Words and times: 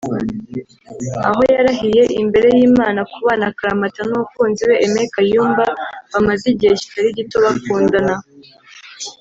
aho 1.27 1.41
yarahiye 1.53 2.03
imbere 2.21 2.47
y'Imana 2.57 2.99
kubana 3.11 3.43
akaramata 3.51 4.01
n'umukunzi 4.05 4.61
we 4.69 4.75
Aime 4.85 5.01
Kayumba 5.13 5.65
bamaze 6.11 6.43
igihe 6.53 6.73
kitari 6.81 7.09
gito 7.17 7.37
bakundana 7.45 8.15